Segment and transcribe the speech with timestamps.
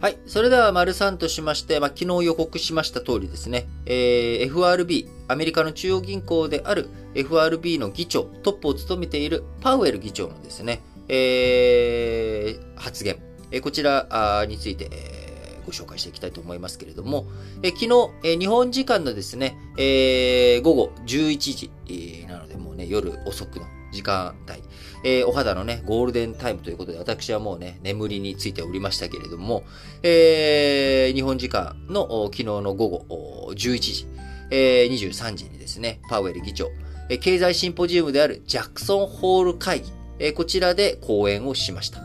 [0.00, 0.18] はい。
[0.26, 13.16] それでは、丸3としまして、まあ、昨日予告しました通りですね、えー、FRB、アメリカの中央銀行である FRB の議長、トップを務めているパウエル議長のですね、えー、発言、
[13.50, 17.26] えー、こちらについて、えー、ご紹介していきたいと思いますけれども、
[17.64, 23.66] えー、昨日、えー、日本時間のですね、えー、午後11時、えー、なのでもうね、夜遅くの
[23.98, 24.62] 時間帯、
[25.04, 29.64] えー、お肌のね、ゴールデンタイムということで、私はもうね、眠りについておりましたけれども、
[30.02, 34.06] えー、日本時間の昨日の午後11時、
[34.50, 36.70] えー、23時にですね、パウエル議長、
[37.08, 42.00] えー、経済シンポジウムであるジャクソンホール会議、えー、こちらで講演をしました。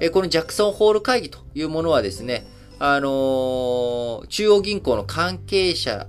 [0.00, 2.46] えー、このジャクソンホール会議というものはですね、
[2.78, 6.06] あのー、中央銀行の関係者、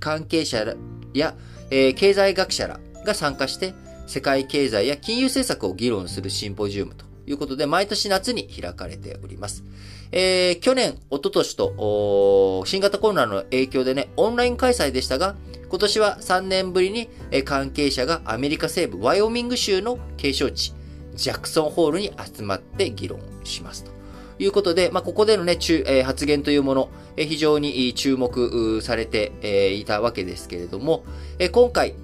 [0.00, 0.74] 関係者
[1.14, 1.34] や、
[1.70, 3.74] えー、経済学者らが参加して、
[4.06, 9.64] 世界経済や金融政策を議論するシンポジウムということで、毎年夏に開かれております。
[10.12, 15.34] えー、去年、一昨年と、新型コロナの影響でね、オンライン開催でしたが、
[15.68, 17.08] 今年は3年ぶりに
[17.44, 20.72] 関係者がアメリカ西部ワイオミング州の景勝地、
[21.14, 23.94] ジャクソンホールに集まって議論しますと。
[24.38, 31.04] いうことで、まあ、ここでのね、中えー、発言というもの、えー、非常に注目されて、いたわけですけれども、
[31.38, 31.94] え、今回、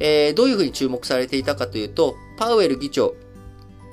[0.00, 3.14] えー、どういうふうに注目されていたかというと、パウエル議長、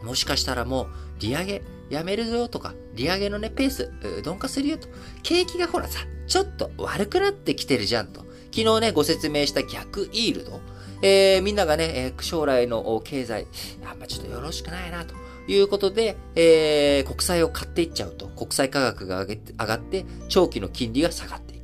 [0.04, 0.88] もしかしたらもう、
[1.20, 3.92] 利上げやめるぞとか、利上げのね、ペース、
[4.24, 4.88] 鈍化するよと。
[5.24, 8.22] 景気がほらさ、ちょっと悪くなってきてるじゃんと。
[8.52, 10.62] 昨日ね、ご説明した逆イールド。
[11.02, 13.48] えー、みんながね、えー、将来の経済、
[13.86, 15.14] あんまちょっとよろしくないなと。
[15.50, 21.57] いうことで、えー、国債を買っていっちゃうと、国債価格が上がって、長期の金利が下がって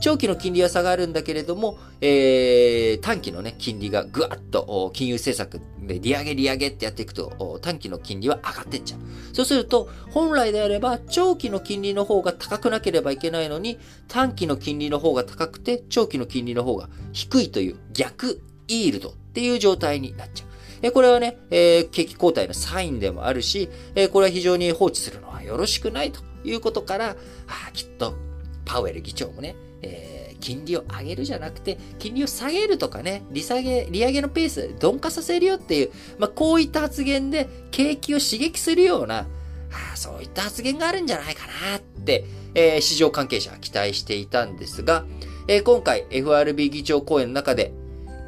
[0.00, 9.00] 長期の金利は下がるんだけれども、えー、短期のね、金利がぐわっと金融政策で利上げ利上げってやっていくと、短期の金利は上がってっちゃう。
[9.34, 20.48] そうすると、本来であれば、長期の金利の方が高くなければいけないのに、短期の金利の方が高くて、長期の金利の方が低いという逆イールドっていう状態になっちゃう。
[20.80, 27.16] えこれはね、えー、景気後退のサインでもあるし、えー、これは非常に放置するのはよろしくないということから、
[27.48, 28.14] あきっと
[28.64, 39.26] パウエル議長もね、えー、金利を上げるじゃなくて、金利を下げるとかね、利下げ、利上げのペース鈍化させるよっていう、まあ、こういった発言で景気を刺激するような、
[39.92, 42.24] あそういった発言があるんじゃないかなって、
[42.54, 45.04] えー、市場関係者は期待していたんですが、
[45.46, 47.72] えー、今回 FRB 議長講演の中で、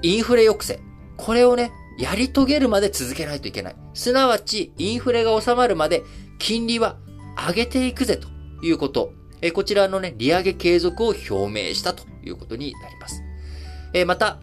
[0.02, 0.80] インフレ抑制、
[1.16, 3.76] これをね、やり遂げるまで続けないといけない。
[3.92, 6.02] すなわち、インフレが収まるまで
[6.38, 6.96] 金利は
[7.36, 8.28] 上げていくぜと
[8.64, 9.12] いうこと
[9.42, 13.22] えこちらのね、利上げ継続を表明したということになります。
[13.92, 14.38] えまた、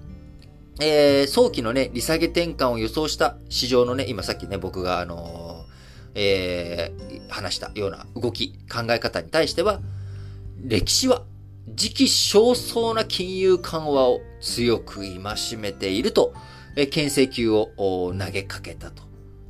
[0.79, 9.81] えー、早期のね、利下げ転換を予想した市場のね、今さっきね、僕があのー、えー、話したような動き、考え方に対しては、
[10.63, 11.23] 歴史は
[11.69, 16.33] 時期尚早な金融緩和を強く戒めていると、
[16.75, 19.03] えー、牽制球を投げかけたと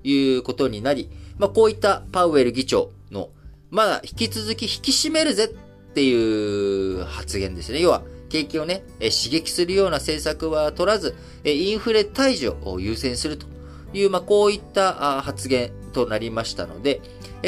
[0.03, 3.29] いうことになり、まあ、こういったパウエル議長の
[3.69, 7.81] まだ引き続き引き締めるぜっていう発言ですね。
[7.81, 13.47] 要は、景気をね、刺激するような政策は取らず、インフレ退治を優先すると
[13.93, 17.01] いう、まあ、こういった発言となりましたので、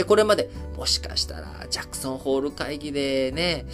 [0.08, 3.66] これまで、もしかしたら、ジャクソンホール会議でね、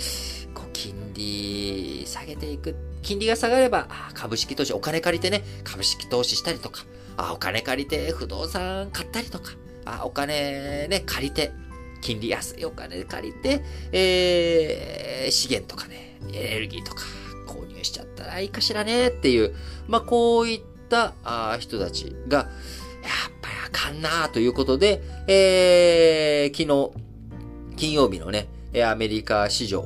[0.53, 2.75] こう金利下げていく。
[3.03, 6.85] 金利が下がれば、株式投資、お金借りてね、株式投資したりとか、
[7.31, 9.51] お金借りて不動産買ったりとか、
[10.03, 11.51] お金ね、借りて、
[12.05, 17.01] 金利安いお金で借りて、えー、資源とかね、エネルギーとか
[17.47, 19.55] 購入しちゃったらいいかしらねっていう、
[19.87, 22.47] まあ、こういったあ人たちが、やっ
[23.41, 28.49] ぱりあかんなということで、えー、昨日、金曜日のね、
[28.85, 29.83] アメリカ市場、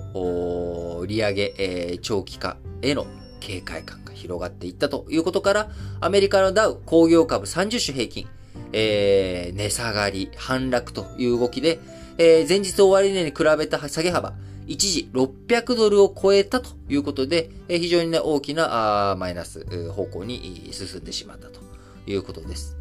[1.07, 3.07] 利上げ、えー、長期化への
[3.39, 5.69] 警戒感が広がっていったということから、
[6.01, 8.27] アメリカのダウ工業株30種平均、
[8.73, 11.79] えー、値下がり、反落という動きで、
[12.19, 14.33] えー、前日終値に比べた下げ幅、
[14.67, 21.61] 一時600ドルを超えたということで、えー、非常にね、大きなマイナス方向に進んでしまったと
[22.05, 22.75] いうことです。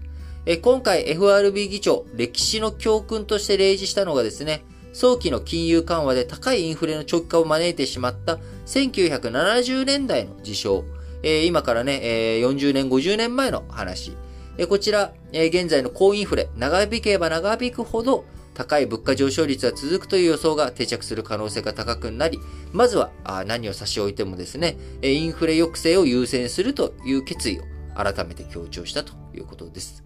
[0.44, 10.85] えー、今回 FRB 議長、歴史の教訓として例示したのがですね、早期の金融緩和で高いインフレの長期化を招いてしまった1970年代の事象、
[11.23, 14.17] えー、今からね、えー、40年、50年前の話、
[14.56, 18.25] え、こちら、え、現在の高インフレ、長引けば長引くほど
[18.59, 22.41] 高い物価上昇率が続くという予想が定着する可能性が高くなり、
[22.73, 23.13] まずは
[23.47, 27.63] 何を差し置いてもですね、インフレ抑制を優先するという決意を
[27.95, 30.03] 改めて強調したということです。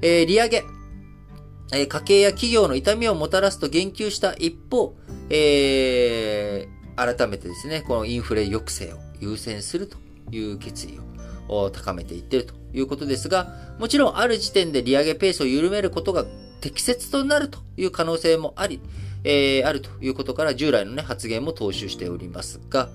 [0.00, 0.64] えー、利上げ。
[1.72, 4.94] え家計や企業の痛みをもたらすと言及した一方、
[5.28, 9.98] えー、改めてですね、このインフレ抑制を優先すると
[10.30, 11.00] いう決意
[11.48, 13.48] を高めていっているということですが、
[13.80, 16.24] もちろんある時点で利上げペースを緩めることが
[16.60, 18.80] 適切となるという可能性もあり、
[19.24, 22.88] えー、あるということから従来のね、発言も踏襲しておりますが、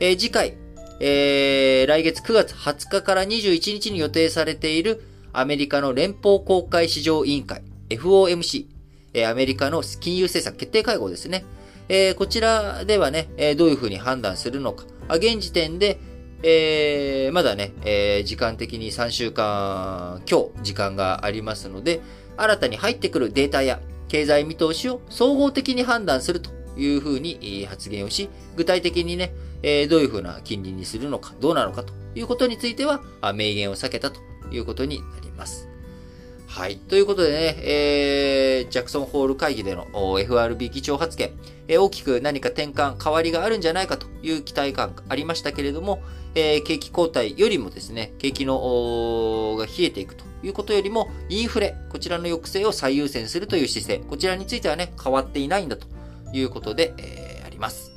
[0.00, 0.54] えー、次回、
[1.00, 5.02] えー、来月9月20日から21日に予定されている
[5.32, 8.66] アメリカの連邦公開市場委員会、FOMC、
[9.14, 11.44] えー、アメリカの金融政策決定会合ですね。
[11.88, 14.84] えー、こちらではね、えー、どういうふうに判断するのか。
[15.08, 15.98] あ現時点で、
[16.42, 22.00] えー、まだね、えー、時間的に3週間今日時間がありますので、
[22.42, 29.32] 新たに入ってくるデータや経済見通しを総合的に判断するというふうに発言をし、具体的にね、
[29.62, 34.20] え、どういうふうな金利にするのか、どうなのかということについては、明言を避けたと
[34.50, 35.68] いうことになります。
[36.46, 36.78] はい。
[36.78, 39.86] ということでね、えー、ジャクソンホール会議での
[40.18, 41.30] FRB 議長発言、
[41.68, 46.02] え、大きく何か転換、変わりがあるんじゃないかという期待感がありましたけれども、
[46.34, 55.86] えー、景気後退よりもですね、景気の、が冷えていくということよりも、インフレ、こちらの抑制を最優先するという姿勢、こちらについてはね、変わっていないんだと
[56.32, 57.89] いうことで、えー、あります。